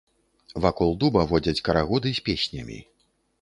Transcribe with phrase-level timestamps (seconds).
[0.63, 2.81] Вакол дуба водзяць карагоды з песнямі.